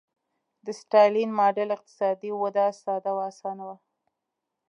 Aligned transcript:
د 0.65 0.67
ستالین 0.81 1.29
ماډل 1.39 1.69
اقتصادي 1.77 2.31
وده 2.41 2.65
ساده 2.83 3.11
او 3.13 3.17
اسانه 3.29 3.63
وه. 3.69 3.75